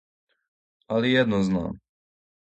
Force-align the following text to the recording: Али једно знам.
Али 0.95 1.11
једно 1.15 1.39
знам. 1.49 1.77